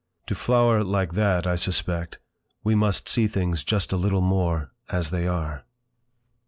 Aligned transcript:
To 0.25 0.33
flower 0.33 0.83
like 0.83 1.13
that, 1.13 1.45
I 1.45 1.55
suspect, 1.55 2.17
we 2.63 2.73
must 2.73 3.07
see 3.07 3.27
things 3.27 3.63
just 3.63 3.93
a 3.93 3.97
little 3.97 4.21
more—as 4.21 5.11
they 5.11 5.27
are! 5.27 5.63